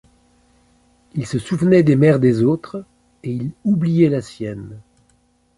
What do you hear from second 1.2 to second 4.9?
se souvenait des mères des autres, et il oubliait la sienne.